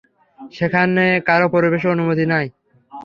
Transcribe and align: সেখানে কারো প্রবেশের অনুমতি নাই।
সেখানে 0.39 1.05
কারো 1.27 1.47
প্রবেশের 1.53 1.93
অনুমতি 1.95 2.25
নাই। 2.33 2.45